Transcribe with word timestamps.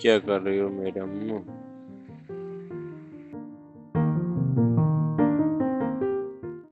क्या 0.00 0.18
कर 0.18 0.40
रही 0.40 0.58
हो 0.58 0.68
मैडम? 0.68 1.69